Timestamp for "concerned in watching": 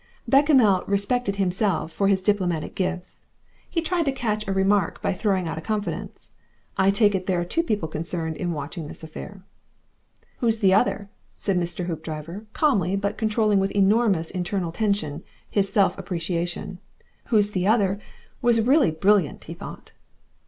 7.87-8.87